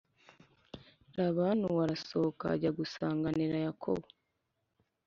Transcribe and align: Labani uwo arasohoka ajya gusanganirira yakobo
Labani 1.15 1.61
uwo 1.69 1.81
arasohoka 1.85 2.43
ajya 2.53 2.71
gusanganirira 2.79 3.57
yakobo 3.67 4.05